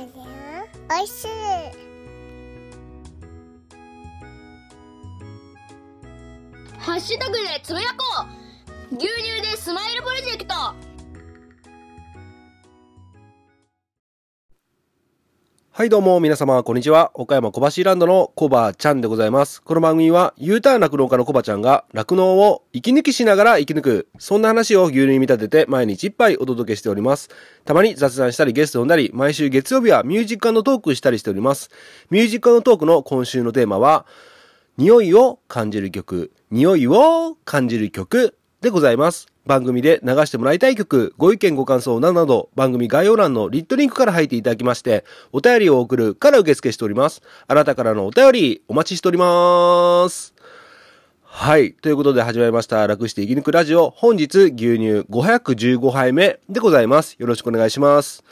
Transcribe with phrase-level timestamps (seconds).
[0.00, 1.28] おいしい。
[6.78, 8.26] ハッシュタグでつぶやこ
[8.92, 8.96] う。
[8.96, 10.54] 牛乳でスマイルプロジェクト。
[15.80, 17.10] はいどうも皆様こんにちは。
[17.14, 19.62] 岡山小橋ランドのコバちゃんでございます。
[19.62, 24.08] この番組は U ターン酪農家のコバちゃんが酪農を息抜きしながら生き抜く。
[24.18, 27.30] そんな話を牛乳に見立てて毎日一杯お届けしております。
[27.64, 31.70] たまに雑談したりゲストを呼んだり、毎週月曜日はミュージックのトークしたりしております。
[32.10, 34.04] ミュージックのトークの今週のテーマは、
[34.76, 39.28] 匂いを感じる曲、匂いを感じる曲でございます。
[39.50, 47.20] 番組で流してもらいたい曲、ご意見ご感想などなど、番組概要欄のリットリンクから入っていただきまして、お便りを送るから受付しております。
[47.48, 50.34] あなたからのお便り、お待ちしております。
[51.24, 51.72] はい。
[51.72, 52.86] ということで始まりました。
[52.86, 53.90] 楽して生き抜くラジオ。
[53.90, 57.16] 本日、牛乳515杯目でございます。
[57.18, 58.22] よろしくお願いします。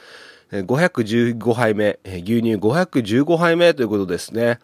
[0.53, 4.59] え515杯目、牛乳515杯目ということですね。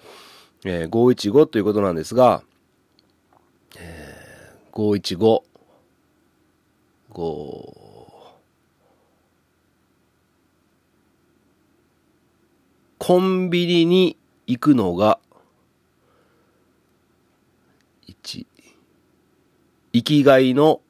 [0.63, 2.43] えー515ということなんですが、
[3.77, 5.54] えー515、
[7.15, 7.73] 5、
[12.97, 15.19] コンビニに行くのが、
[18.09, 18.45] 1、
[19.93, 20.81] 生きがいの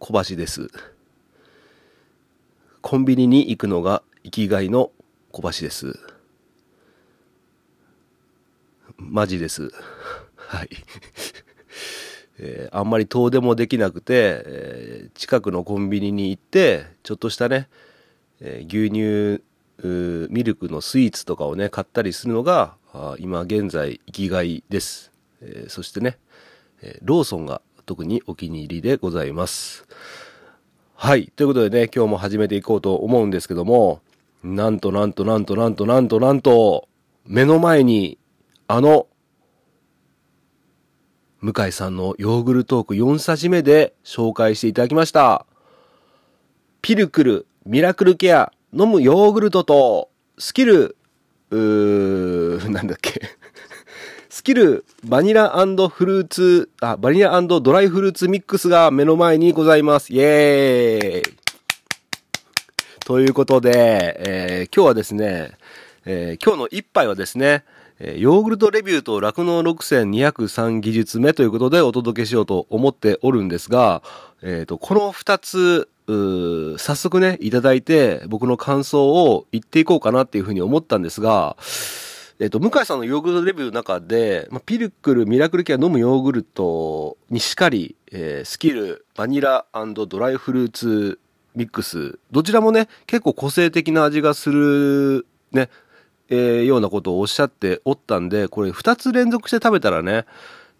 [0.00, 0.68] 小橋です。
[2.80, 4.90] コンビニに行くのが生きがいの
[5.30, 5.96] 小橋です。
[8.96, 9.70] マジです。
[10.34, 10.70] はい。
[12.38, 17.68] えーあんまり遠出もできなくて、えー近くのコンビニに行って、ちょっとしたね、
[18.40, 19.42] えー牛乳、
[20.32, 22.74] ミルクのスイーツとかをね、買ったりするのが、
[23.18, 25.12] 今現在生きがいです。
[25.40, 26.18] えーそしてね、
[26.82, 29.86] えーローソンが特にお気に入りでございます。
[30.94, 31.30] はい。
[31.36, 34.00] ということでね、今日も始めていこうと思うんですけども、
[34.42, 36.88] なんとなんとなんとなんとなんとなんと、
[37.26, 38.18] 目の前に、
[38.66, 39.06] あの、
[41.46, 45.46] 向井さんのヨーグルトーク4さじ目で紹介していただきました。
[46.82, 50.96] ピルクル、ミラクルケア、飲むヨーグルトと、スキル、
[51.50, 53.20] うー、 なんだっけ。
[54.28, 55.50] スキル、バニラ
[55.88, 60.12] フルーツ、あ、バニラドライフルーツミックスが目の前にございます。
[60.12, 61.36] イェーイ
[63.04, 65.52] ということで、えー今日はですね、
[66.06, 67.64] えー今日の一杯はですね、
[67.98, 74.02] えヨーグルトレビューと酪農6203技術目ということでお届けしようと思っておるんですが、
[74.42, 81.56] えっ、と、この二つ、早速ね、いただいて、僕の感想を言っていこうかなっていうふうに思ったんですが、
[82.38, 91.18] えっ、と、向井さんのヨーグルトレビューの中で、まあ、ピルクル、ミラクルケア飲むヨーグルトにしかり、えースキル、バニラドライフルーツ
[91.54, 95.70] ミックス、どちらもね、結構個性的な味がする、ね、
[96.28, 100.24] えーようなことをおっしゃっておったんで、これ二つ連続して食べたらね、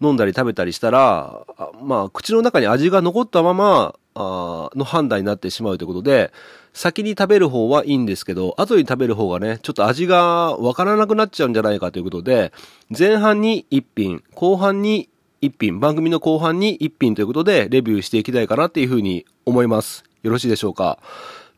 [0.01, 1.41] 飲んだり食べたりしたら、
[1.81, 6.31] まあ、口の中に味が残ったまま、あの判断になってしまうということで、
[6.73, 12.51] 先に食べる方はいいんですけど、後に食べる方がね、ちょっと味がわからなくなっちゃうんじゃないかということで、
[12.97, 15.09] 前半に1品、後半に
[15.41, 20.03] 1品、番組の後半に1品ということで、レビューしていきたいかなっていうふうに思います。
[20.23, 20.99] よろしいでしょうか。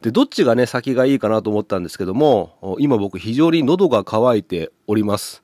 [0.01, 5.43] で、どっちがね、先がいいかなと思ったんですけども、今僕非常に喉が渇いております。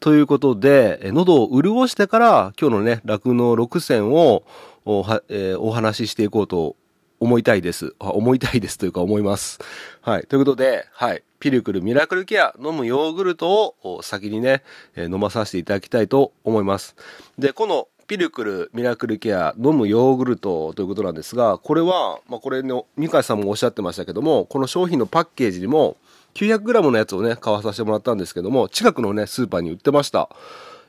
[0.00, 4.44] ということで、喉を潤してから、今日のね、酪農6選を
[4.86, 6.76] お、えーお話ししていこうと
[7.20, 7.94] 思いたいです。
[7.98, 9.58] 思いたいですというか思います。
[10.00, 10.26] はい。
[10.26, 11.22] ということで、はい。
[11.38, 14.62] ピルクルミラクルケア飲むヨーグルトを先にね、
[14.96, 16.96] 飲まさせていただきたいと思います。
[17.38, 25.96] で、このピルクルミラクルケア飲むヨーグルトということなんですが、これは、まあ、これの、三海さんもおっしゃってましたけども、この商品のパッケージにも、
[26.34, 30.28] 900g のやつをね、買わさせてもらったんですけども、近くのね、スーパーに売ってました。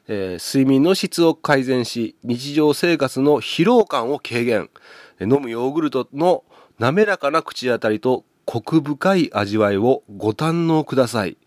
[0.07, 4.71] えー睡眠の質を改善し、日常生活の疲労感を軽減。
[5.19, 6.43] 飲むヨーグルトの
[6.79, 11.38] 滑らかな口当たりとコク深い味わいをご堪能ください。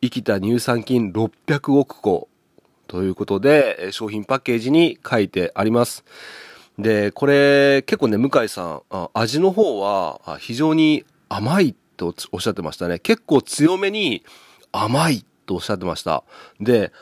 [0.00, 2.30] 生きた乳酸菌600億個。
[2.88, 6.04] ということで、商品パッケージに書いてあります。
[6.78, 12.98] で、これ、結構ね、向井さん、味の方は非常に甘いとおっしゃってましたね。
[12.98, 14.24] 結構強めに
[14.72, 16.24] 甘いとおっしゃってました。
[16.60, 16.92] で、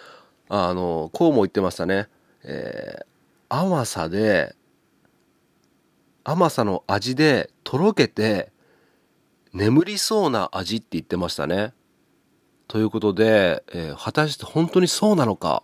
[0.49, 2.09] あの、こうも言ってましたね。
[2.45, 3.07] えー
[3.49, 4.57] 甘さで、
[6.25, 8.51] 甘さの味でとろけて
[9.53, 11.73] 眠りそうな味って言ってましたね。
[12.67, 15.63] ということで、えー果たして本当にそうなのか。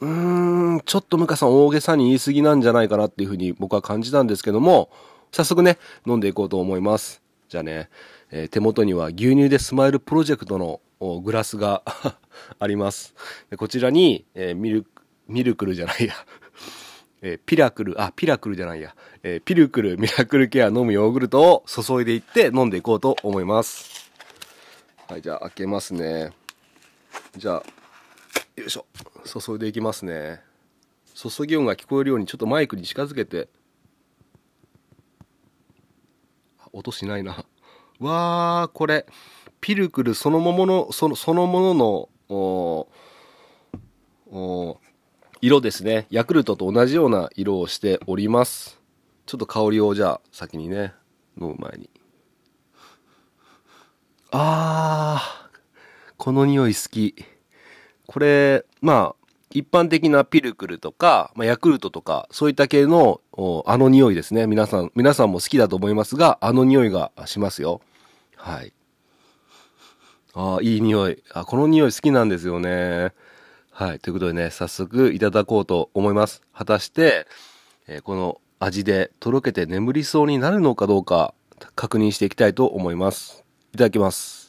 [0.00, 4.90] うーん、ちょっと向井さん大げさに言い過ぎなんじゃないかなっていうふうに僕は感じたんですけども、
[5.32, 7.22] 早速ね、飲んでいこうと思います。
[7.48, 7.88] じゃあね、
[8.30, 10.80] えー手元には牛乳でスマイルプロジェクトの
[11.22, 11.82] グラスが
[12.58, 13.14] あります。
[13.56, 16.14] こちらに、えーミルク、ミルクルじゃないや。
[17.22, 18.94] えーピラクル、あ、ピラクルじゃないや。
[19.22, 24.10] えーピルクルミラクルケア飲むヨーグルトを注いでいって飲んでいこうと思います。
[25.08, 26.32] はい、じゃあ開けますね。
[27.36, 27.62] じゃあ、
[28.56, 28.84] よいしょ。
[29.26, 30.40] 注いでいきますね。
[31.14, 33.48] 注ぎ音が聞こえるようにちょっとマイクに近づけて。
[36.72, 37.44] 音しないな。
[38.00, 39.06] わー、これ、
[39.60, 42.88] ピルクルそのものの、その、そのものの、
[44.28, 44.78] お
[45.40, 46.06] 色ですね。
[46.10, 48.80] ヤクルトと同じような色をしております。
[49.26, 50.92] ちょっと香りをじゃあ先にね、
[51.40, 51.90] 飲む前に。
[54.32, 57.14] あー、この匂い好き。
[58.06, 63.20] これ、まあ、一般的なピルクルとか、まあ、ヤクルトとか、そういった系の、
[63.66, 64.46] あの匂いですね。
[64.46, 67.80] 皆さん、皆さんも好きだと思いますが、あの匂いがしますよ。
[68.36, 68.72] はい。
[70.34, 71.22] ああ、いい匂い。
[71.32, 73.12] あ、この匂い好きなんですよね。
[73.70, 74.00] はい。
[74.00, 76.42] ということでね、早速いただこうと思います。
[76.52, 77.26] 果たして、
[77.86, 81.34] えーこの味でとろけて眠りそうになるのかどうか、
[81.74, 83.44] 確認していきたいと思います。
[83.74, 84.45] いただきます。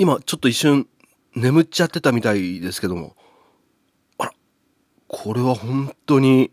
[0.00, 0.88] 今ちょっと一瞬
[1.36, 3.16] 眠っちゃってたみたいですけども。
[4.16, 4.32] あら、
[5.08, 6.52] これは本当に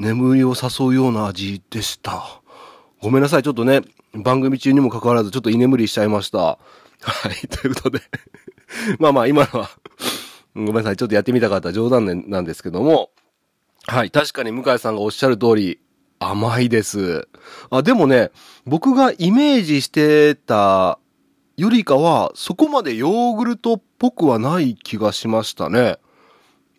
[0.00, 2.42] 眠りを誘うような味でした。
[3.00, 3.44] ごめんなさい。
[3.44, 3.82] ちょっとね、
[4.14, 6.38] 番組中にもかかわらずちょっと居眠りしちゃいました。
[6.38, 6.58] は
[7.40, 7.46] い。
[7.46, 8.00] ということで。
[8.98, 9.70] まあまあ今のは
[10.56, 10.96] ごめんなさい。
[10.96, 13.10] ちょっとやってみたかった冗談なんですけども。
[13.86, 14.10] はい。
[14.10, 15.78] 確かに向井さんがおっしゃる通り、
[16.18, 17.28] 甘いです。
[17.70, 18.32] あ、でもね、
[18.66, 20.98] 僕がイメージしてた
[21.56, 25.98] よりかは、そこまでヨーグルトっぽくはない気がしましたね。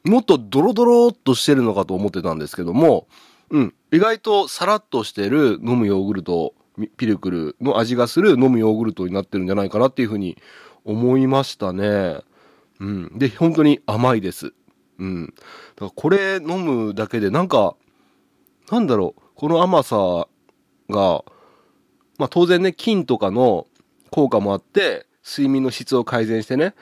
[0.03, 3.07] もっとドロドロっとしてるのかと思ってたんですけども、
[3.49, 6.53] うん、意外とサラッとしてる飲むヨーグルト、
[6.97, 10.37] ピルクルの味がする飲むヨーグルトになってるんじゃないかなっていうふうに
[10.83, 12.19] 思いましたね。
[12.79, 13.17] うん。
[13.17, 14.53] で、本当に甘いです。
[14.99, 15.27] うん。
[15.27, 17.75] だからこれ飲むだけでなんか、
[18.71, 20.27] なんだろう、この甘さ
[20.89, 21.23] が、
[22.17, 23.67] まあ当然ね、菌とかの
[24.15, 26.73] 効果もあって、睡眠の質を改善してね、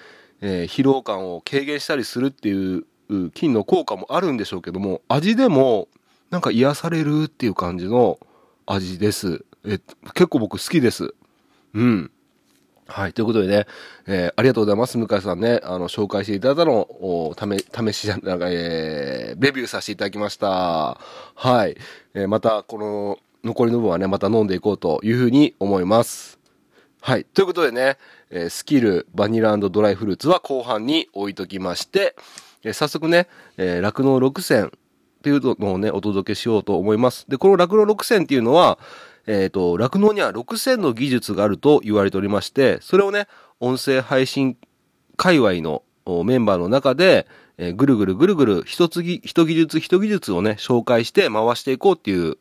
[0.41, 2.85] えー疲労感を軽減したりするっていう
[3.33, 5.87] 菌の効果もあるんでしょうけども、味でも
[6.29, 8.19] なんか癒されるっていう感じの
[8.67, 9.43] 味です。
[9.65, 9.79] え
[10.13, 11.15] 結構僕好きです。
[11.73, 12.11] うん。
[12.85, 13.13] はい。
[13.13, 13.65] ということでね、
[14.05, 14.99] えーありがとうございます。
[14.99, 20.99] 向井さんね、あの、紹介していただいたのを、ため、試し、なんか、えーレビューさせていただきました。
[21.33, 21.75] はい。
[22.13, 26.42] えーまた、この、残りの分はね、また飲んでいこうというふうに思います。
[27.05, 27.25] はい。
[27.25, 27.97] ということでね、
[28.29, 32.15] えースキル、バニラドライフルーツは後半に置いときまして、
[32.63, 33.27] えー早速ね、
[33.57, 34.69] えー、酪農6選っ
[35.21, 37.25] ていうのをね、お届けしようと思います。
[37.27, 38.79] で、この酪農6選っていうのは、
[39.27, 43.27] えっ、と、酪農には6選の技術があると言われておりまして、それをね、
[43.59, 44.55] 音声配信
[45.17, 45.83] 界隈の
[46.23, 47.27] メンバーの中で、
[47.57, 52.37] えーぐるぐるぐるぐる一つぎ、一技術一技術をね、紹介して回していこうっていう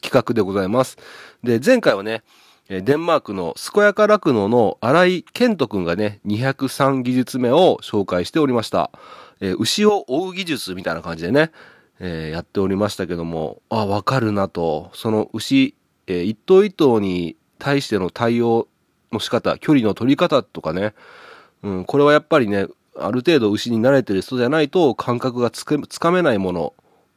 [0.00, 0.96] 企画でございます。
[1.44, 2.22] で、前回はね、
[2.70, 8.92] デンマークの健やか酪農の荒井健人くんがね、203技術目を紹介しておりました。
[9.40, 11.50] えー牛を追う技術みたいな感じでね、
[11.98, 14.90] えーやっておりましたけども、あ、わかるなと。
[14.94, 15.74] その牛、
[16.06, 18.68] えー一頭一頭に対しての対応
[19.10, 20.94] の仕方、距離の取り方とかね、
[21.64, 26.74] うん、これはやっぱりね、ある程度牛に慣れてる人じゃないと感覚がつかめないもの。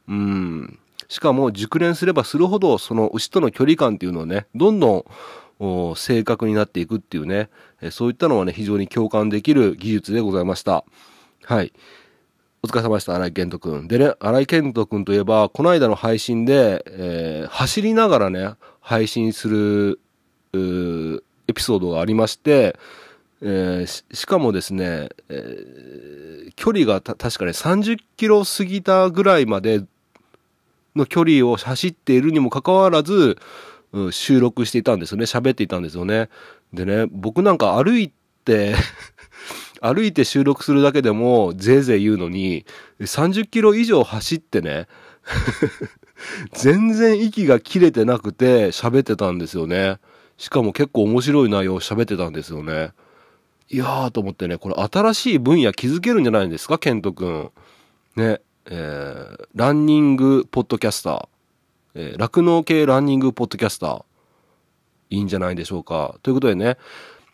[0.08, 0.80] うん。
[1.08, 5.04] しかも熟練すればするほど、その牛との距離感っていうのをね、どんどん
[5.96, 7.48] 正確になっていくっていうね、
[7.90, 10.84] そういったのはね、非常に共感できる技術でございました。
[11.44, 11.72] はい。
[12.62, 13.88] お疲れ様でした、荒井健人くん。
[13.88, 20.00] でね、荒井健人くんといえば、この間の配信で、えー走りながらね、配信する、
[20.54, 22.78] エピソードがありまして、
[23.42, 29.82] えーしかもですね、えー距離が確かね30キロ過ぎたぐらいまで
[30.94, 33.36] の距離を走っているにもかかわらず、
[34.10, 35.24] 収録していたんですよね。
[35.24, 36.28] 喋っていたんですよね。
[36.72, 38.12] でね、僕なんか歩い
[38.44, 38.74] て、
[39.80, 42.64] 歩いて収録するだけでもぜいぜい言うのに、
[43.00, 44.86] 30キロ以上走ってね、
[46.52, 49.98] 全然息が切れてなくて喋ってたんですよね。
[50.36, 52.92] しかも結構面白い内容を喋ってたんですよね。
[53.70, 57.50] いやーと思ってね、これ新しい分野気づけるんじゃないんですか、ケントくん。
[58.16, 61.33] ね、えー、ランニングポッドキャスター。
[61.94, 64.04] えー、農系ランニングポッドキャスター。
[65.10, 66.16] いいんじゃないでしょうか。
[66.22, 66.76] ということでね、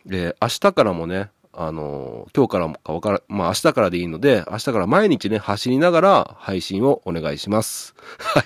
[0.07, 7.95] えー、明日からもね、あのー今日からもかわから、まあ明日からでいいので、明日から毎日ね、走りながら配信をお願いします。
[8.19, 8.43] はい。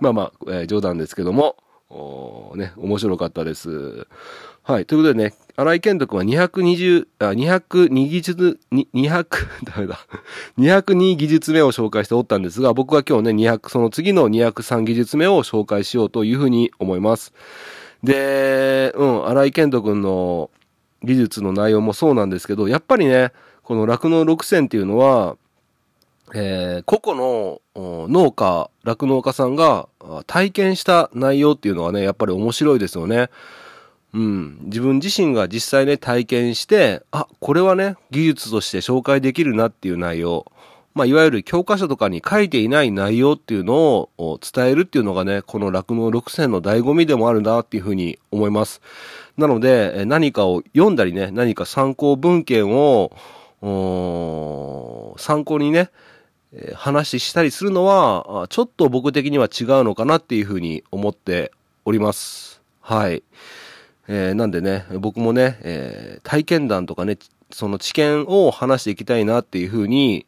[0.00, 1.56] まあまあ、えー冗談ですけども、
[1.90, 4.06] おね、面白かったです。
[4.64, 4.86] はい。
[4.86, 9.26] ということでね、荒井健人君は220、あ、202技術、に200、
[9.66, 9.98] ダメだ。
[10.56, 17.32] 202技術目を紹介しておったんですが、僕は今日ね、200、その次の203技術目を紹介しようというふうに思います。
[18.04, 20.48] で、うん、荒井健人君の
[21.02, 23.32] 技術の内容もそうなんですけど、やっぱりね、
[23.64, 25.36] この酪農6000っていうのは、
[26.34, 27.60] えー個々の
[28.08, 29.88] 農家、酪農家さんが
[30.28, 33.28] 体験した内容っていうのはね、やっぱり面白いですよね。
[34.14, 34.58] うん。
[34.64, 40.44] 自分自身が実際ね、体験して、あ、これはね、技術として紹介できるなっていう内容。
[40.94, 43.74] まあ、いわゆる教科書とかに書いていない内容っていうの
[44.18, 48.82] を伝えるっていうのがね、この酪農6選の醍醐味でもあるなっていうふうに思います。
[49.38, 53.16] なので、何かを読んだりね、何か参考文献を、
[55.16, 55.90] 参考にね、
[56.74, 61.52] 話したりするのは、ちょっと僕的には違うのかなっていうふうに思って
[61.86, 62.60] おります。
[62.82, 63.22] はい。
[64.08, 67.18] えーなんでね、僕もね、えー体験談とかね、
[67.50, 70.26] その知見を話していきたいなっていうふうに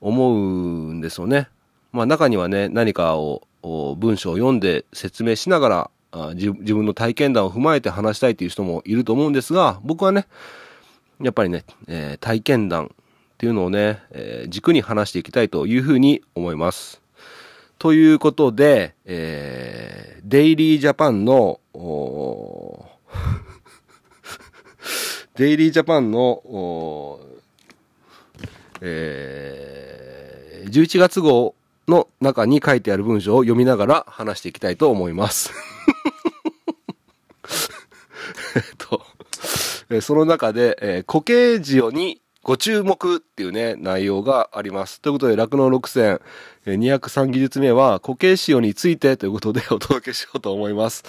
[0.00, 1.48] 思うんですよね。
[1.92, 10.26] まあ中にはね、何かを文章を読んで説明しながら、あ自分の体験談を踏まえて話したいという人もいると思うんですが、僕はね、
[11.20, 12.88] やっぱりね、えー体験談っ
[13.38, 17.00] ていうのをね、えー軸に話していきたいというふうに思います。
[17.78, 21.60] ということで、えーデイリージャパンの、
[25.36, 27.20] デイリージャパンの、
[28.80, 29.76] えー
[30.66, 31.54] 11月号
[31.86, 35.52] の中に書いてある文章を読みながら話していきたいと思います。
[38.56, 39.06] えっと、
[40.00, 45.00] その中で、えー固形塩にご注目っていうね、内容があります。
[45.00, 46.20] ということで、酪農6選、
[46.64, 51.02] 203技術目は固形塩についてということで お届けしようと思います。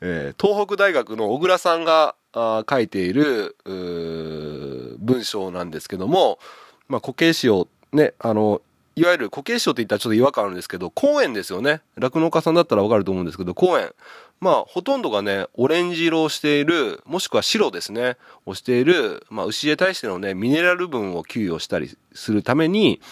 [0.00, 6.38] えー東北大学の小倉さんが書いている文章なんですけども、
[6.86, 8.62] まあ、固形塩、ね、あの、
[8.98, 11.82] いわゆる固形塩って言ったらちょっと違和感あるんですけど、公園ですよね。
[11.96, 13.92] 酪農家さんだったらわかると思うんですけど、公園。
[14.40, 23.02] まあ、ほとんどがね、オレンジ色をしている、もしくは白ですね、をしている、まあ、牛へ対してのね、ミネラル分を給与したりするために、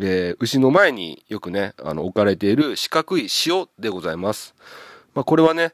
[0.00, 4.54] えー牛の前によくね、あの、置かれている四角い塩でございます。
[5.14, 5.72] まあ、これはね、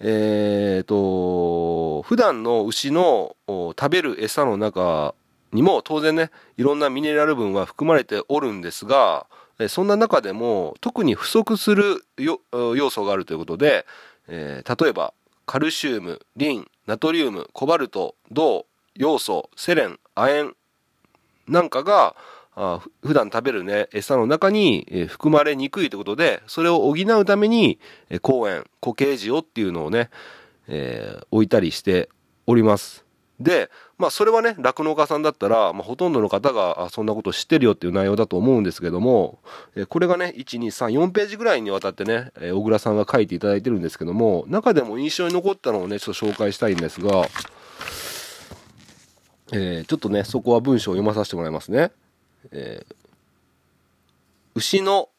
[0.00, 5.14] えーと、普段の牛の食べる餌の中
[5.52, 9.26] にも当然ね、いろんなミネラル分は含まれておるんですが、
[9.68, 13.86] そんな中でも特に不足する要素があるということで、
[14.28, 15.12] えー例えば
[15.46, 20.54] カルシウム、リン、ナトリウム、コバルト、銅、要素、セレン、亜鉛
[21.48, 22.14] なんかが
[23.02, 27.80] 普段食べるね、餌の中に、含まれにくいということで、それを補うために、
[28.10, 30.10] えー公園、固形塩っていうのをね、
[30.68, 32.08] えー置いたりして
[32.46, 33.04] おります。
[33.40, 39.38] で、まあそれはね、酪農家さんだったら、まあほとんどの方がそんなこと知ってるよっていう内容だと思うんですけども、
[39.76, 47.28] えこれがね、1、2、3、4ページぐらいにわたってね、え小倉さんが書いていただいてるんですけども、中でも印象に残ったのをね、ちょっと紹介したいんですが、
[49.52, 51.90] えーちょっとね、そこは文章を読まさせてもらいますね。
[52.52, 52.94] えー
[54.54, 55.10] 牛の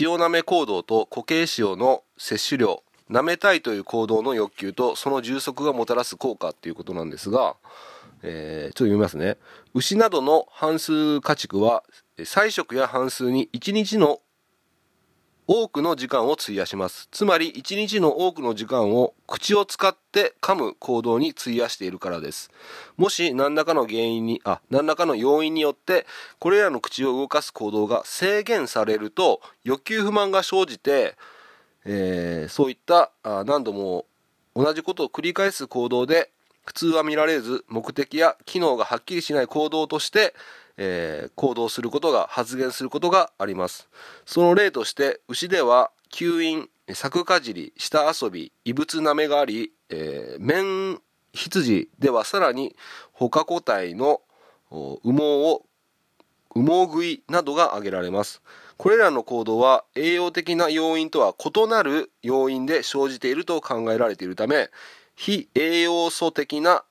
[0.00, 7.56] 塩なめ行動と固形塩の摂取量、舐めたいという行動の欲求とその充足がもたらす効果っていうことなんですが、
[8.22, 9.36] えーちょっと読みますね。
[9.74, 11.84] 牛などの半数家畜は、
[12.16, 14.20] え菜食や半数に1日の
[15.50, 17.08] 多くの時間を費やします。
[17.10, 22.50] つまり1日の多くの時間を口を使って噛む行動に費やしているからです。
[22.98, 26.06] もし何らかの原因に、あ、何らかの要因によって、
[26.38, 31.16] これらの口を動かす行動が制限されると、欲求不満が生じて、
[31.86, 34.04] えーそういったあ何度も
[34.54, 36.30] 同じことを繰り返す行動で、
[36.68, 40.34] 普通は見られず、目的や機能がはっきりしない行動として、
[40.76, 43.88] えー行動することが、発言することがあります。
[44.26, 51.00] その例として、牛では、吸引、柵かじり、舌遊び、異物舐めがあり、えー面
[51.32, 52.76] 羊ではさらに
[53.12, 54.20] 他個体の
[54.70, 55.62] 羽毛を
[56.54, 58.42] 羽毛食いなどが挙げられます
[58.76, 64.70] これらの行動は栄養的な要因とは異なる要因で生じていると考えられているため
[65.20, 66.84] 非栄養素的な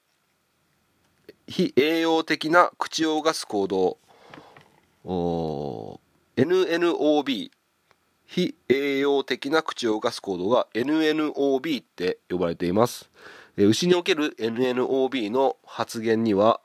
[1.48, 4.00] 非栄養的な口を動かす行動。
[6.36, 7.52] NNOB
[8.26, 13.10] 非栄養的な口を動かす行動が NNOB って呼ばれています。
[13.56, 16.60] 牛における NNOB の発言には、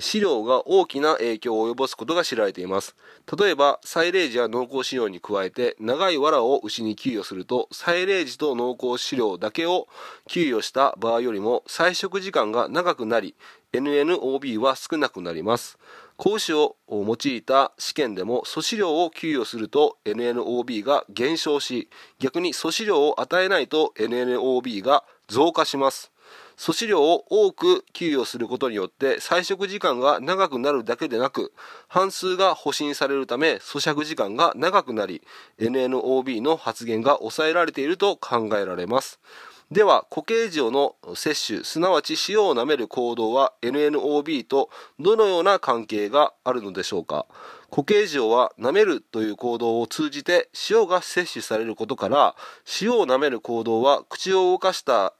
[0.00, 2.96] 飼料が大きな影響を及ぼすことが知られています。
[3.38, 9.86] 例えば、サイレージや濃厚飼料に加えて長い藁を牛に給与すると、サイレージと濃厚飼料だけを
[10.28, 13.36] 給与した場合よりも採食時間が長くなり、
[13.72, 15.78] NNOB は少なくなります。
[16.16, 26.10] 子牛を用いた試験でも素飼料を給与すると NNOB が減少し逆に素飼料を与えないと NNOB が増加します
[26.56, 31.52] 素飼料を多く給与することによって採食時間が長くなるだけでなく
[31.88, 35.22] 半数が保診されるため咀嚼時間が長くなり
[35.58, 39.20] NNOB の発現が抑えられていると考えられます。
[39.68, 44.70] では固形塩の摂取すなわち塩を舐める行動は NNOB と
[45.00, 47.26] どのような関係があるのでしょうか？
[47.68, 52.36] 固形塩は舐めるという行動を通じて塩が摂取されることから
[52.80, 55.14] 塩を舐める行動は口を動かした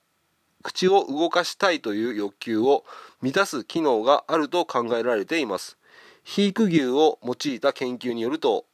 [0.66, 2.84] 口を動かしたいという欲求を
[3.22, 5.78] 満たす機能があると考えられています。
[6.24, 8.64] 肥育牛を用いた研究によると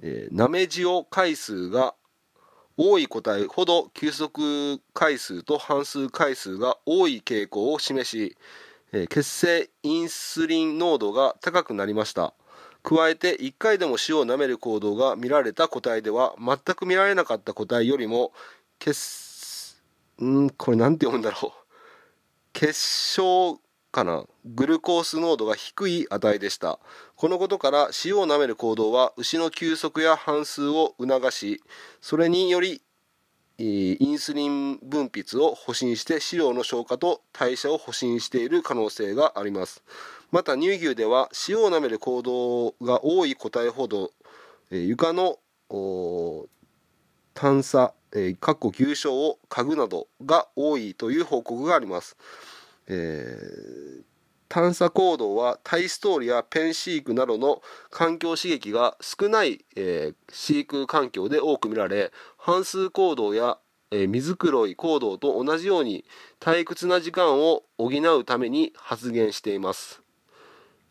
[0.00, 1.94] えーなめ塩回数が
[2.76, 8.36] 多い個体ほど休息回数と半数回数が多い傾向を示し、
[8.90, 12.34] えー血清インスリン濃度が高くなりました。
[12.82, 18.32] 加えて1回でも塩を舐める行動が見られた個体では全く見られなかった個体よりも
[18.80, 19.27] 血
[20.24, 21.52] んこれなんて読むんだろう。
[22.52, 22.80] 結
[23.14, 23.60] 晶
[23.90, 24.24] かな？
[24.44, 26.78] グルコース濃度が低い値でした。
[27.16, 31.62] このことから塩を舐める行動は牛の休息や半数を促し
[32.00, 32.82] それにより
[33.58, 39.82] インスリン分泌を保進して飼料の消化と代謝を保進している可能性があります。
[40.30, 44.12] また乳牛では塩を舐める行動が多い個体ほど、
[44.70, 45.38] 床の
[47.38, 52.16] 探査、えー、かっこ牛症を嗅ぐなどが多いという報告があります、
[52.88, 54.02] えー
[54.50, 63.58] 探査行動はタイストールやペン飼育などの環境刺激が少ない、えー飼育環境で多く見られ半数行動や、
[63.90, 66.06] えー水黒い行動と同じように
[66.40, 70.00] 退屈な時間を補うために発現しています、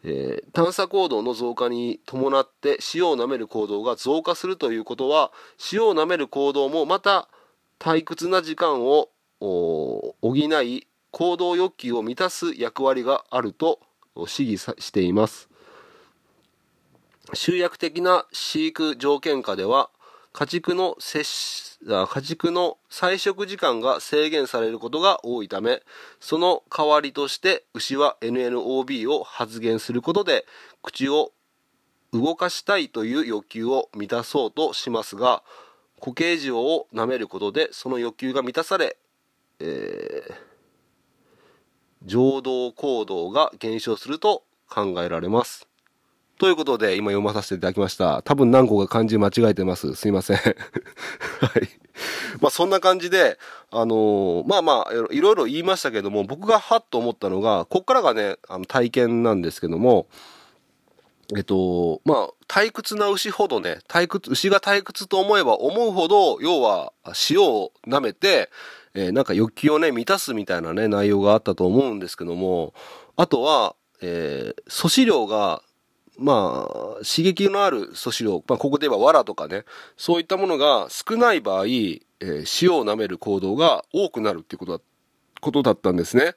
[0.04, 5.32] えー探査行動の増加に伴って塩を舐める行動が増加するということは
[5.72, 7.30] 塩を舐める行動もまた
[7.80, 13.80] 退屈な時間を補い行動欲求を満たす役割があると
[14.26, 15.50] 示議しています。
[17.34, 19.90] 集約的な飼育条件下では
[20.38, 25.82] 家畜の摂家畜の採食時間が制限されることが多いため
[26.20, 30.46] その代わりとして牛は NNOB を発現することで
[30.84, 31.32] 口を
[32.14, 35.42] 動かしたいという欲求を満たそうとしますが
[36.00, 38.96] 固形塩を舐めることでその欲求が満たされ、
[39.60, 40.48] えー
[42.06, 45.68] 情動行動が減少すると考えられます。
[46.38, 48.22] ということで、今読まさせていただきました。
[48.22, 49.96] 多分何個か漢字間違えてます。
[49.96, 50.38] すいません。
[50.38, 50.54] はい。
[52.42, 53.40] まあそんな感じで、
[53.72, 60.08] あのーまあまあ、いろいろ言いましたけども、僕がハッと思ったのが、こっからがね、あの体験なんですけども、
[61.36, 66.94] えっと、まあ、退屈な牛ほどね、退屈、牛が退屈と思えば思うほど、要は
[67.30, 68.50] 塩を舐めて、
[68.94, 72.74] えーなんか欲求をね、満たすみたいなね、内容があったと思うんですけども、
[73.16, 75.64] あとは、えー素飼料が、
[76.18, 79.66] まあ、刺激のある素飼料、まあ、ここで言えば藁とかね、
[79.98, 84.84] そういったものが少ない場合、えー塩を舐める行動が多くなるっていうことだ
[85.40, 86.34] ことだったんですね。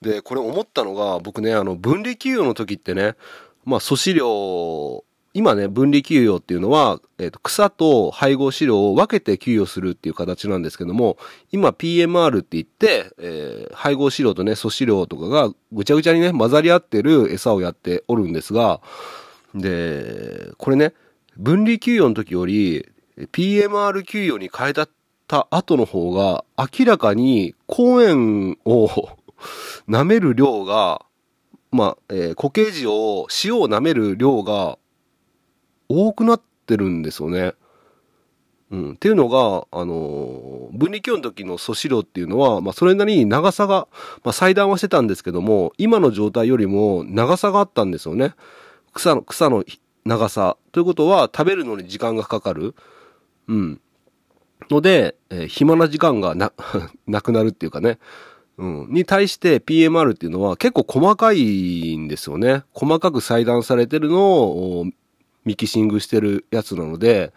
[0.00, 3.16] で、これ思ったのが、僕ね、あの、分離給与の時ってね、
[3.64, 11.16] まあ、素飼料、今ね、分離給与っていうのは、えっ、と、草と配合飼料を分けて給与するっていう形なんですけども、
[11.50, 18.80] 今 PMR って言って、えー配合飼料とね、素飼料とかがぐちゃぐちゃにね、混ざり合ってる餌をやっておるんですが、
[19.54, 20.92] で、これね、
[21.36, 24.88] 分離給与の時より、PMR 給与に変えた
[25.26, 28.88] た後の方が、明らかに公園を
[29.88, 31.04] 舐める量が、
[31.70, 34.78] まあ、えー固形塩を、塩を舐める量が
[35.88, 37.54] 多くなってるんですよね。
[38.70, 38.90] うん。
[38.92, 43.86] っていうのが、あのー分離教の時の素子量っていうのは、まあ、それなりに長さが、
[44.24, 48.34] まあ、裁断はしてたんですけども、今の状態よりも長さがあったんですよね。
[48.94, 49.64] 草の、草の
[50.04, 50.56] 長さ。
[50.72, 52.74] ということは、食べるのに時間がかかる。
[53.48, 53.80] うん。
[54.70, 56.52] ので、えー暇な時間がな、
[57.06, 57.98] なくなるっていうかね。
[58.56, 58.88] うん。
[58.90, 62.62] に対して PMR っていうのは結構細かいんですよね。
[62.72, 64.86] 細かく裁断されてるのを
[65.44, 67.32] ミキシングしてるやつなので、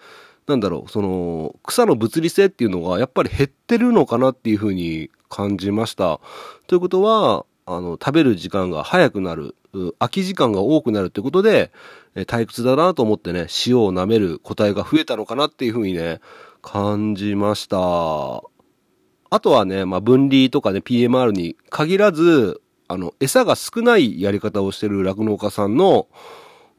[0.45, 6.21] なんだろう、その、草の物理性っていうのがやっぱり減ってるのかなっていうふうに感じました。
[6.67, 9.53] ということは、あの、食べる時間が早くなる、
[9.99, 11.71] 空き時間が多くなるってことで、
[12.15, 16.21] え退屈だなと思ってね、塩を舐める個体が増えたのかなっていうふうにね、
[16.61, 17.77] 感じました。
[17.77, 26.07] あとはね、まあ、分離とかね、PMR に限らず、あの、餌が少ないやり方をしてる酪農家さんの、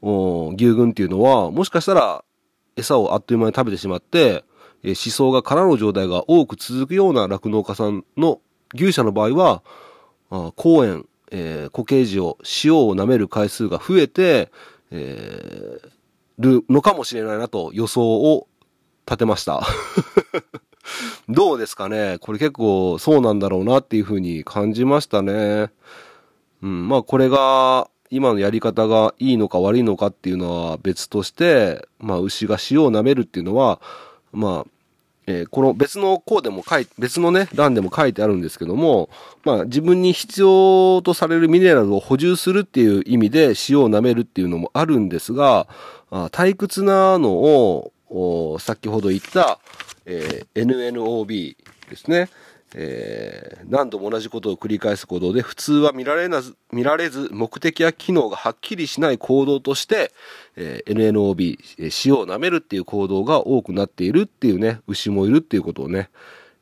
[0.01, 2.25] お牛群っていうのは、もしかしたら、
[2.77, 4.43] 餌をあっという間に食べてしまって、
[4.83, 8.41] え思想が空の状態が多く続くような酪農家さんの
[8.75, 9.63] 牛舎の場合は、
[10.57, 14.51] 公園、えー固形児を、塩を舐める回数が増えて、
[14.91, 15.89] えー
[16.41, 18.03] るのかもしれないなと予想
[18.35, 18.47] を
[19.07, 19.61] 立てました。
[21.29, 22.19] どうですかね？
[22.21, 25.73] これ結構そうなんだろうなっていうふうに感じましたね。
[26.63, 33.81] うん、まあこれが今のやり方がいいのか悪いのかっていうのは別として、まあ牛が塩を舐めるっていうのは、
[34.33, 34.71] まあ、
[35.31, 39.11] えーこの別の項でも書い別のね、欄でも書いてあるんですけども、
[39.45, 45.69] まあ自分に必要とされるミネラルを補充するっていう意味で塩を舐めるっていうのもあるんですが、
[46.11, 49.59] あ退屈なのを、先ほど言った、
[50.07, 51.57] えー NNOB
[51.91, 52.31] ですね。
[52.75, 60.13] えー何度も同じことを繰り返す行動で普通は見られなず、見られず目的や機能がはっきりしない行動として、
[60.57, 66.11] えー NNOB、えー塩を舐めるっていう行動が多くなっているっていうね、牛もいるっていうことをね、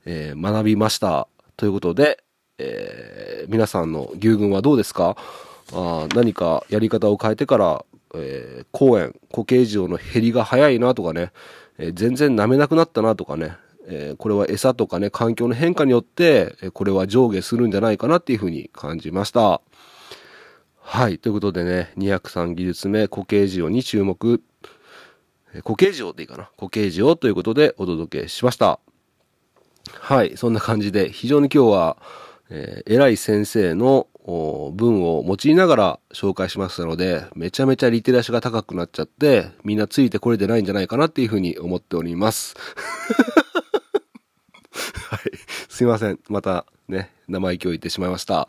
[0.05, 1.29] えー学びました。
[1.57, 2.23] ということで、
[2.59, 5.17] えー皆さんの牛群はどうですか？
[5.73, 11.33] あ何かやり方を変えてから、えー公園、固形児の減りが早いなとかね、
[11.79, 13.57] えー全然舐めなくなったなとかね、
[13.89, 19.61] えーこれは餌とかね、環境の変化によって、えこれは上下するんじゃないかなっていうふうに感じました。
[20.81, 21.19] はい。
[21.19, 24.43] ということでね、203技術目、固形児に注目。
[25.55, 26.51] え固形児でいいかな？
[26.59, 28.81] 固形児ということでお届けしました。
[29.93, 30.37] はい。
[30.37, 31.97] そんな感じで、非常に今日は、
[32.51, 42.55] えー偉い先生の文を用いながら紹介しましたので、めちゃめちゃリテラシーが高くなっちゃって、みんなついてこれてないんじゃないかなっていうふうに思っております。
[45.09, 45.21] はい。
[45.69, 46.19] すいません。
[46.29, 48.49] またね、生意気を言ってしまいました。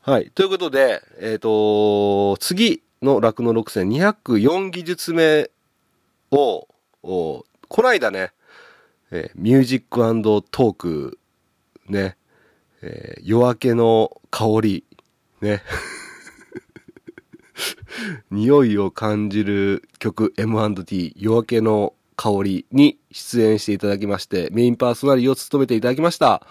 [0.00, 0.30] はい。
[0.34, 5.50] ということで、えっ、と、次の楽の6戦204技術目
[6.30, 6.68] を、
[7.02, 7.46] こ
[7.82, 8.32] ないだね、
[9.10, 10.00] えーミュージック
[10.50, 11.18] トーク、
[11.88, 12.16] ね、
[12.82, 14.84] えー夜明けの香り、
[15.40, 15.62] ね。
[18.30, 26.46] 匂いを感じる曲 M&T 夜明けの香りに出演していただきまして、メインパーソナリティを務めていただきました。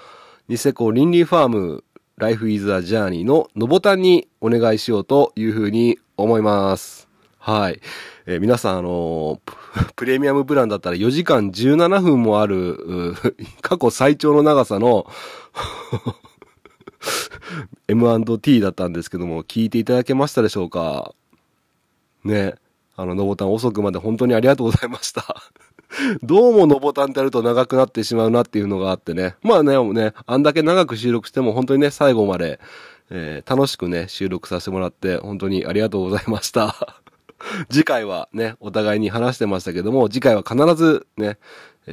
[0.47, 1.84] ニセコ倫理ファーム
[2.17, 7.08] Life is a Journey ののぼたんにお願いしようというふうに思います。
[7.39, 7.82] はい。
[8.26, 9.54] えー皆さん、あのー
[9.95, 13.15] プレミアムプランだったら4時間17分もある、
[13.62, 15.08] 過去最長の長さの
[17.88, 21.13] M&T だったんですけども、聞いていただけましたでしょうか？
[22.23, 22.56] ね。
[22.95, 25.36] あの、のぼたん遅くまで本当にありがとうございました。
[26.23, 29.36] どうものぼたんってやると長くなってしまうなっていうのがあってね。
[29.41, 32.60] まあね、ね、あんだけ長く収録しても本当にね、最後まで、
[33.10, 37.01] えー楽しくね、収録させてもらって本当にありがとうございました。
[37.69, 41.38] 次回はね、お互いに話してましたけども、次回は必ずね、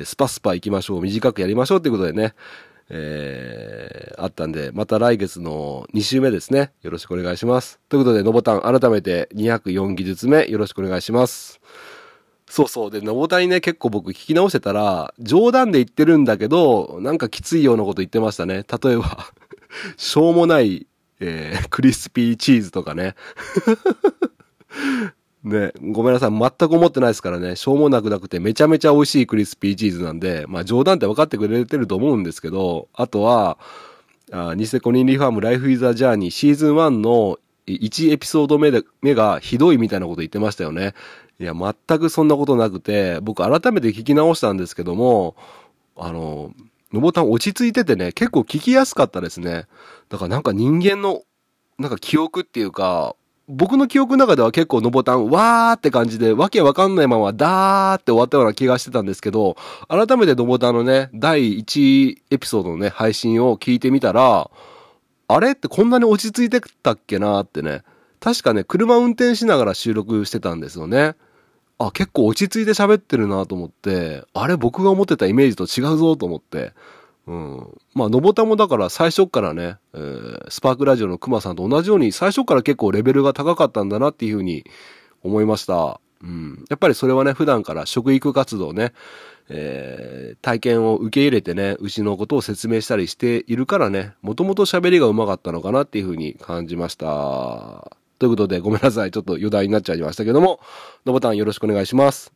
[0.05, 2.35] スパスパ行きましょう、短くやりましょうっていうことでね、
[2.91, 6.73] えーあったんで、また来月の2週目ですね。
[6.83, 7.81] よろしくお願いします。
[7.89, 11.61] ということで、のぼたん、改めて204技術目、よろしくお願いします。
[12.51, 12.91] そうそう。
[12.91, 18.65] で、のぼたんにね、結構僕聞き直してたら、冗談で言ってるんだけど、なんかきついようなこと言ってましたね。
[18.83, 19.27] 例えば、
[19.97, 20.87] しょうもない、
[21.21, 23.15] えークリスピーチーズとかね。
[25.45, 26.31] ね、ごめんなさい。
[26.31, 27.57] 全く思ってないですからね。
[27.57, 33.59] しょうもなくなくてめちゃめちゃ美味しいクリスピーチーズなんで、まあ冗談って分かってくれてると思うんですけど、あとは、
[34.33, 40.95] あニセコニンリファームライフイザージャーニーシーズン1の1エピソード目で、目がひどいみたいなこと言ってましたよね。
[41.39, 45.37] いや、全くそんなことなくて、僕改めて聞き直したんですけども、
[45.97, 46.53] あの、
[46.93, 49.67] のぼたん落ち着いててね、結構聞きやすかったですね。
[50.11, 51.23] だからなんか人間の、
[51.79, 53.15] なんか記憶っていうか、
[53.51, 59.57] 僕の記憶の中では結構のぼたん、わーって感じで、わけわかんないまま、だーって終わったような気がしてたんですけど、
[59.89, 64.49] 改めてのぼたんのね、第1エピソードのね、配信を聞いてみたら、
[65.27, 67.83] あれってこんなに落ち着いてたっけなーってね、
[68.21, 71.17] 確かね、車運転しながら収録してたんですよね。
[71.79, 76.73] あ、結構落ち着いて喋ってるなと思って、あれ僕が思ってたイメージと違うぞと思って、
[77.27, 77.79] うん。
[77.95, 84.65] まあ、のぼたもだから最初っからね、えースパークラジオのクマさんと同じように最初っから結構レベルが高かったんだなっていうふうに
[85.23, 86.01] 思いました。
[86.23, 86.65] うん。
[86.69, 88.93] やっぱりそれはね、普段から食育活動ね、
[89.49, 97.97] えー体験を受け入れてね、うちのことを説明したりしているからね、もともと喋りが上手かったのかなっていうふうに感じました。
[98.19, 99.11] ということで、ごめんなさい。
[99.11, 100.61] ちょっと余談になっちゃいましたけども、
[101.07, 102.33] のぼたんよろしくお願いします。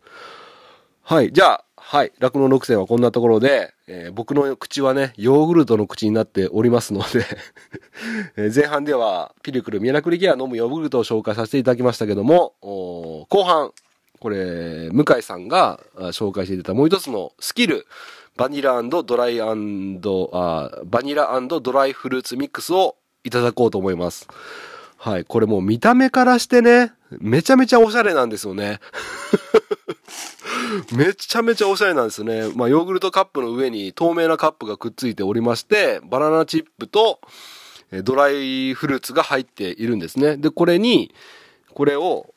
[1.03, 1.31] はい。
[1.33, 2.13] じゃあ、はい。
[2.19, 7.27] 酪農6選はこんなところで、えー僕の口はね、ヨーグルトの口になっておりますので、
[8.39, 13.73] え前半では、ピルクルミラクルギア飲むヨーグルトを紹介させていただきましたけども、後半、
[14.19, 15.79] これ、向井さんが
[16.13, 17.87] 紹介していただいたもう一つのスキル、
[18.39, 19.55] バニラドライあ
[20.87, 24.27] バニラドライフルーツミックスをいただこうと思います。
[24.97, 25.25] はい。
[25.27, 28.81] これもう見た目からしてね、めちゃめちゃおしゃれなんですよね。
[30.93, 32.51] めちゃめちゃおしゃれなんですね。
[32.55, 37.21] まあ、ヨーグルトカップの上に透明なカップがくっついておりまして、バナナチップと
[38.03, 40.37] ドライフルーツが入っているんですね。
[40.37, 41.15] で、これに、
[41.75, 42.35] これを、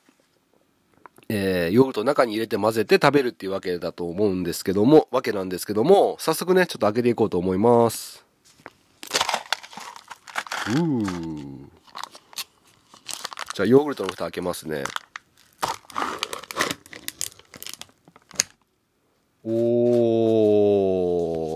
[1.30, 8.26] えーヨーグルトの中に入れて混ぜて食べるっていうわけだと思うんですけども、わけなんですけども、早速ね、ちょっと開けていこうと思います。
[10.68, 11.77] うー。
[13.58, 14.84] じゃあ、ヨーグルトの蓋開けますね。
[19.44, 19.50] お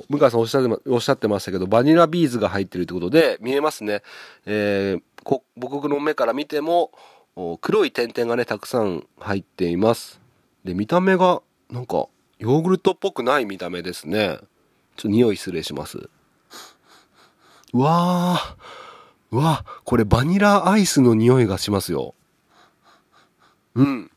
[0.01, 4.01] ー、向井さんおっしゃっておっしゃってましたけど、バニラビーズが入ってるってことで、見えますね。
[4.47, 6.89] えーこ僕の目から見ても、
[7.61, 10.19] 黒い点々がね、たくさん入っています。
[10.63, 12.07] で、見た目が、なんか、
[12.39, 14.39] ヨーグルトっぽくない見た目ですね。
[14.39, 14.41] ちょっ
[15.03, 16.09] と匂い失礼します。
[17.73, 18.80] うわー、
[19.31, 22.15] うわ、これバニラアイスの匂いがしますよ。
[23.75, 24.11] うん。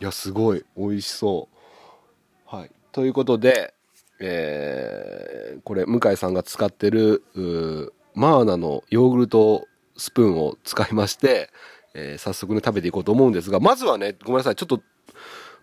[0.00, 2.56] いや、すごい、美味しそう。
[2.56, 2.70] はい。
[2.92, 3.72] ということで、
[4.20, 11.50] えーこれ、向井さんが使ってる、うマーナのヨーグルトスプーンを使いまして、
[11.94, 14.82] えー早速ね、食べていこうと思うんですが、まずはね、ごめんなさい、ちょっと、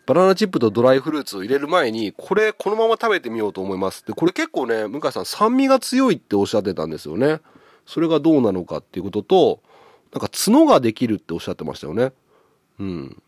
[0.08, 4.04] バナナチップとドライフルーツを入れる前に、これ、このまま食べてみようと思います。
[4.04, 7.42] で、これ結構ね、向井さん、酸味が強いっておっしゃってたんですよね。
[7.90, 9.62] それがどうなのかっていうことと、
[10.14, 12.12] なんか角ができるっておっしゃってましたよね。
[12.80, 13.24] うん。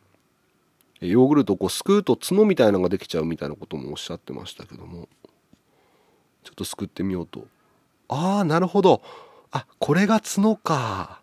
[1.01, 5.09] ヨーグルトをこうすくうと角みたいなのができちゃうみたいなこともおっしゃってましたけども。
[6.43, 7.47] ちょっとすくってみようと。
[8.07, 9.01] ああなるほど。
[9.49, 11.21] あこれが角か。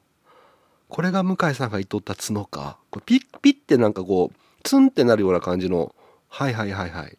[0.88, 2.78] これが向井さんが言っとった角か。
[2.90, 5.94] これピッピッてなんかこうツンってなるような感じの。
[6.28, 7.16] はいはいはいはい。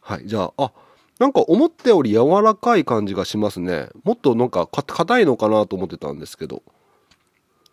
[0.00, 0.72] はいじゃああ
[1.18, 6.62] なんか思ったより柔らかい感じがしますねもっとなんか硬いのかなと思ってたんですけど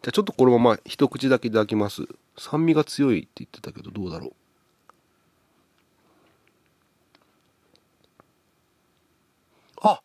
[0.03, 2.03] じゃあちょっとこのまま一口だけいただきます。
[2.37, 4.33] 酸味が強いって言ってたけどどうだろう。
[9.81, 10.01] あ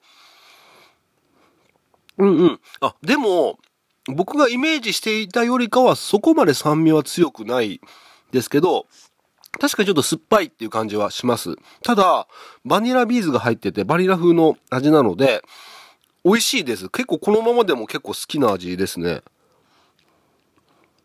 [2.19, 2.61] うんうん。
[2.81, 3.59] あ、でも、
[4.07, 7.81] 僕がイメージしていたよりかはそこまで酸味は強くない
[8.31, 8.87] ですけど、
[9.53, 11.57] 確かにちょっと酸っぱいっていう感じはします。
[11.83, 12.29] ただ、
[12.65, 15.43] バニラビーズが入っててバニラ風の味なので、
[16.25, 16.89] 美味しいです。
[16.91, 19.23] 結構このままでも結構好きな味ですね。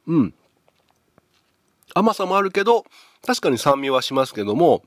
[0.07, 0.33] うん。
[1.95, 2.85] 甘さもあるけど、
[3.25, 4.83] 確かに酸味はしますけども、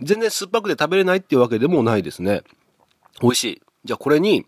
[0.00, 2.42] 全然酸っぱくて食べれないっていうわけでもないですね。
[3.20, 3.62] 美味しい。
[3.84, 4.44] じゃあこれに、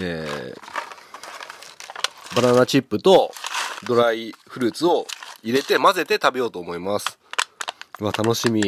[0.00, 3.32] えー、バナナチップと
[3.84, 5.06] ドライフルーツを
[5.42, 7.18] 入れて混ぜて食べようと思います。
[8.02, 8.60] うわ、楽しみ。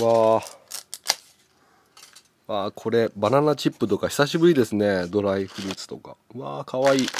[0.00, 0.40] わ
[2.46, 2.66] あ。
[2.66, 5.08] あこれバナナチップとか久しぶりですね。
[5.08, 6.16] ドライフルーツとか。
[6.36, 7.08] うわーかわいい。
[7.08, 7.12] ちょ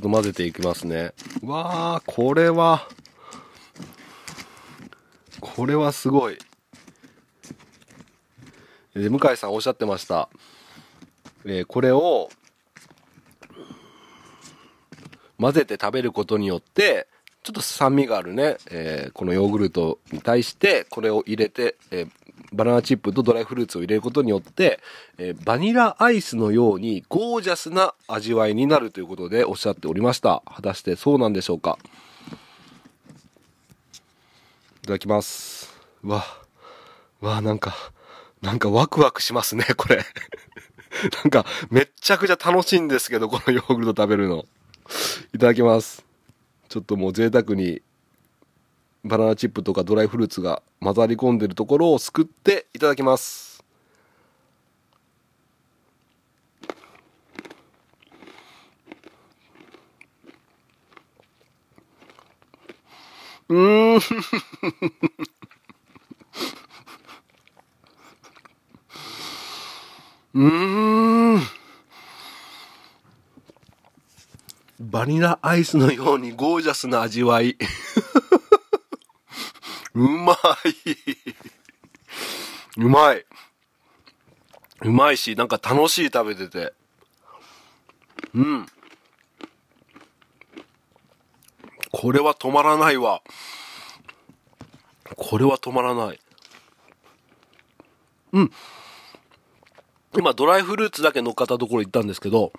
[0.00, 1.12] っと混ぜていきますね。
[1.44, 2.88] わーこれは。
[5.60, 6.38] これはすごい。
[8.94, 10.30] で向井さんおっしゃってました、
[11.44, 12.30] えーこれを
[15.38, 17.08] 混ぜて食べることによって
[17.42, 22.10] ちょっと酸味があるね、えーこのヨーグルトに対してこれを入れて、えー
[22.54, 24.80] バナナチップとドライフルーツを入れることによって、
[25.18, 30.42] えーバニラアイスのようにゴージャスな味わいになるということでおっしゃっておりました。
[30.46, 31.76] 果たしてそうなんでしょうか？
[34.90, 35.72] ただきます。
[36.02, 36.24] わ、
[37.22, 37.76] うわ、なんか、
[38.42, 40.04] なんかワクワクしますね、 これ。
[41.22, 44.46] なんか、めっちゃくちゃ楽しいんですけど、このヨーグルト食べるの。
[45.32, 46.04] いただきます。
[46.68, 47.82] ちょっともう贅沢に、
[49.04, 53.49] バナナチップとかドライフルーツが混ざり込んでるところをすくっていただきます。
[63.50, 64.00] うーん。
[70.34, 70.46] う
[71.36, 71.40] ん。
[74.78, 77.56] バニラアイスのようにゴージャスな味わい。
[79.94, 80.38] うまい。
[82.78, 83.26] うまい。
[84.82, 86.72] うまいし、なんか楽しい食べてて。
[88.32, 88.66] うん。
[91.92, 93.22] これは止まらないわ。
[95.16, 96.20] これは止まらない。
[98.32, 98.50] うん。
[100.16, 102.52] 今、ドライフルーツだけ乗っかったところ行ったんですけど、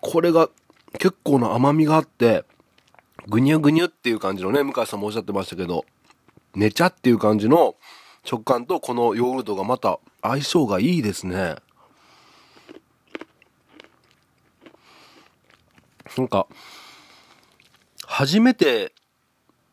[0.00, 0.48] これが
[0.98, 2.44] 結構な甘みがあって、
[3.28, 5.84] ぐにゅぐにゅっていう感じのね、向井さんもおっしゃってましたけど、
[6.54, 7.76] 寝ちゃっていう感じの
[8.24, 11.56] 食感とこのヨーグルトがまた相性がいいですね。
[16.16, 16.46] なんか、
[18.12, 18.92] 初めて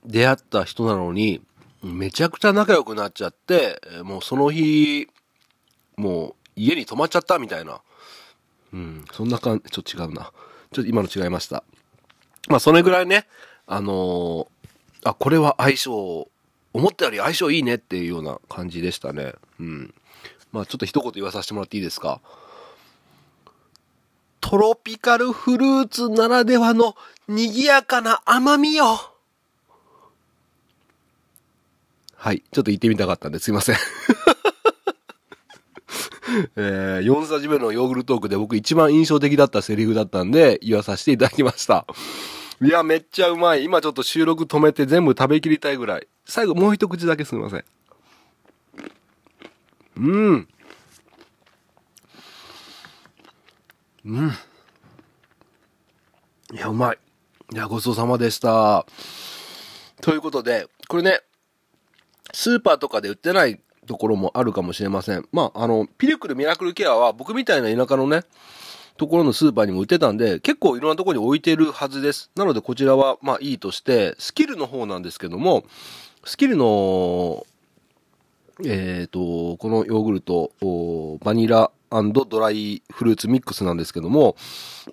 [0.06, 1.42] 出会った人なのに、
[1.82, 5.08] めちゃくちゃ仲良くなっちゃって、もうその日、
[5.96, 7.82] もう家に泊まっちゃったみたいな。
[8.74, 10.32] うん、そんな感じ、ちょっと違うな。
[10.72, 11.64] ちょっと今の違いました。
[12.48, 13.26] まあ、それぐらいね、
[13.66, 14.48] あのー
[15.04, 16.30] あ、これは相性、
[16.74, 19.34] 思ったより相性いいねっていうような感じでしたね。
[19.60, 19.94] うん。
[20.52, 22.22] まあ、ちょっと一言言わさせてもらっていいですか？
[24.42, 26.96] トロピカルフルーツならではの
[27.28, 28.86] 賑やかな甘みよ
[32.16, 32.44] はい。
[32.52, 33.76] ちょっと言ってみたかったんですいません。
[36.56, 41.86] えー、4さじ目のヨーグルトークで僕一番印象的だったセリフだったんで言わさせていただきました。
[42.62, 43.64] いや、めっちゃうまい。
[43.64, 46.08] 今ちょっと収録止めて全部食べきりたいぐらい。
[46.26, 47.66] 最後もう一口だけすみません。
[49.98, 50.48] うん。
[54.08, 54.32] うん。
[56.54, 56.98] いや、うまい。
[57.54, 58.86] いや、ごちそうさまでした。
[60.02, 61.20] ということで、これね、
[62.34, 65.28] スーパーとかで売ってないところもあるかもしれません。
[65.34, 68.22] まあ、あの、ピルクルミラクルケアは僕みたいな田舎のね、
[68.96, 72.32] ところのスーパーにも売ってたんで、結構いろんなところに置いてるはずです。
[72.36, 75.66] なのでこちらはまあいいとして、スキルの方なんですけども、
[76.24, 77.46] スキルの、
[78.66, 80.52] えっ、と、このヨーグルト、
[81.24, 84.36] バニラドライフルーツミックスなんですけども、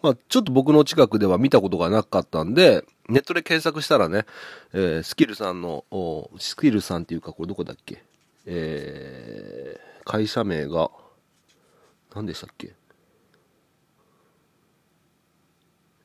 [0.02, 4.26] まあちょっと僕の近くでは見たことがなかったんで、ネットで検索したらね、
[4.72, 5.84] えースキルさんの、
[6.38, 8.04] スキルさんっていうかこれどこだっけ？
[8.46, 10.90] えー会社名が、
[12.14, 12.74] 何でしたっけ？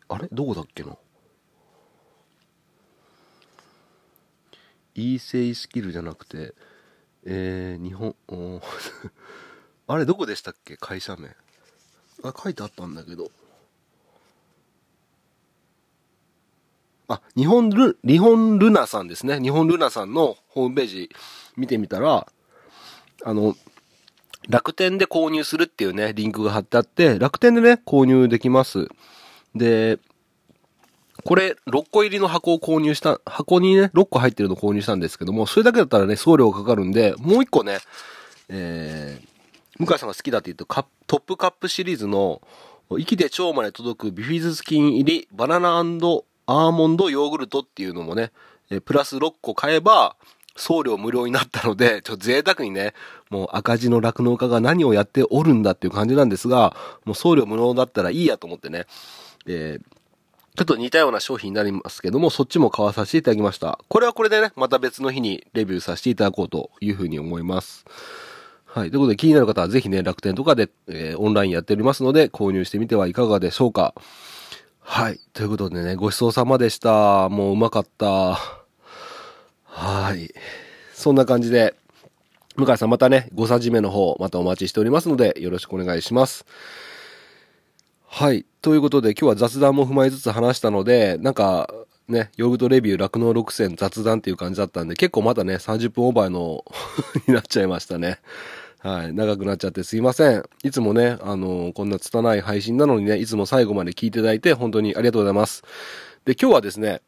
[0.08, 0.30] あれ？
[0.32, 0.96] どこだっけな
[4.96, 6.54] e セイスキルじゃなくて、
[7.26, 8.62] えー、日本、お
[9.88, 10.78] あれどこでしたっけ？
[10.78, 11.36] 会社名。
[12.24, 13.32] あ、書いてあったんだけど。
[17.08, 19.40] あ、日本ル、日本ルナさんですね。
[19.42, 21.10] 日本ルナさんのホームページ
[21.58, 22.28] 見てみたら、
[23.26, 23.56] あの、
[24.48, 28.88] 楽天で購入するっていうね、リンクが貼ってあって、楽天でね、購入できます。
[29.56, 30.00] で、
[31.24, 37.80] これ、6個入りの箱を購入した、箱にね、6個入ってるのを購入したんですけども、それだけだったらね、送料がかかるんで、もう1個ね、
[38.48, 42.42] えー、向井さんが好きだって言うと、カトップカップシリーズの、
[42.98, 48.32] 息で腸まで届くビフィズス菌入りバナナアーモンドヨーグルトっていうのもね、
[48.72, 50.16] えプラス6個買えば、
[50.56, 52.94] 送料無料になったので、ちょっと贅沢にね、
[53.30, 58.86] もう赤字の酪農家が何をやっておるんだっていう感じなんですが、もう送料無料だったらいいやと思ってね、
[59.48, 59.99] えー
[60.56, 63.80] ちょっと似たような商品になりますけども、そっちも買わさせていただきました。
[63.88, 67.86] これはこれでね、また別の日にレビューさせていただこうというふうに思います。
[68.66, 68.92] はい。
[68.92, 73.96] ということで気になる方はぜひね、楽天とかで、えーオンラインやっておりますので、購入してみてはいかがでしょうか。
[74.80, 75.20] はい。
[75.34, 77.30] ということでね、ごちそうさまでした。
[77.30, 78.38] もううまかった。
[79.66, 80.34] はい。
[80.94, 81.76] そんな感じで、
[82.56, 86.46] 向井さんまたね、5さじ目の方、またお待ちしておりますので、よろしくお願いします。
[88.12, 88.44] はい。
[88.64, 91.72] ということで、今日は雑談も踏まえつつ話したので、なんか、
[92.08, 96.66] ね、ヨーグルトレビュー、酪農6選雑談っていう感じだったんで、結構またね、30分オーバーの
[97.28, 98.18] になっちゃいましたね。
[98.80, 99.14] はい。
[99.14, 100.44] 長くなっちゃってすいません。
[100.64, 105.64] いつもね、あのこんな拙い配信なのにね、いつも最後まで聞いていただいて、本当にありがとうございます。
[106.26, 107.04] で、今日はですね、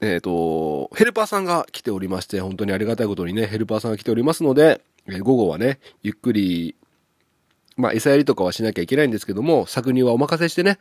[0.00, 6.76] えっ、と、ヘルパーさんが来ておりまして、本当にありがたいことにね、ヘルパーさんが来ておりますので、えー午後はね、ゆっくり、
[7.76, 10.78] まあ、餌やりとかはしなきゃいけないんですけども、搾乳はお任せしてね、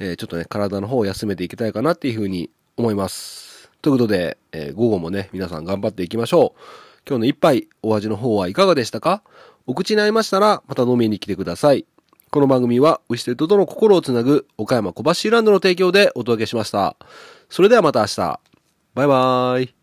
[0.00, 3.70] えーちょっとね、体の方を休めていきたいかなっていうふうに思います。
[3.80, 6.60] ということで、えー午後もね、皆さん頑張っていきましょう。
[7.08, 9.22] 今日の一杯、お味の方はいかがでしたか？
[9.66, 11.86] お口に合いましたら、また飲みに来てください。
[12.30, 16.96] この番組は、牛と人との心をつなぐ、岡山小橋ランドの提供でお届けしました。
[17.48, 18.40] それではまた明日。
[18.94, 19.74] バイバーイ。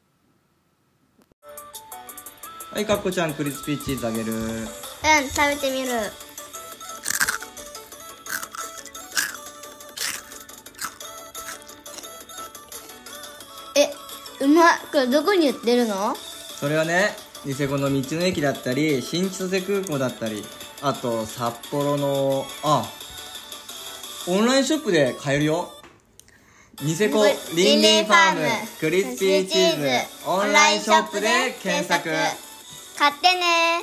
[2.72, 4.34] はい、かっこちゃん、クリスピーチーズあげる。
[4.34, 4.68] うん
[5.30, 5.90] 食べてみる
[14.42, 16.16] うまいこれどこに売ってるの？
[16.16, 17.16] それはね、
[17.46, 20.44] ニセコの道の駅だったり、新千歳空港だったり、
[20.82, 22.90] あと、札幌の、あ、
[24.28, 25.72] オンラインショップで買えるよ。
[26.82, 27.26] ニセコ
[27.56, 28.42] リンリンファーム
[28.80, 29.88] クリスピーチーズ
[30.26, 31.28] オンラインショップで
[31.62, 32.10] 検索。
[32.98, 33.82] 買ってね